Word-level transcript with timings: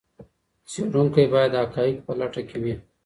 څېړونکی 0.69 1.25
باید 1.33 1.51
د 1.53 1.55
حقایقو 1.63 2.05
په 2.05 2.13
لټه 2.19 2.41
کې 2.49 2.57
وي. 2.63 2.75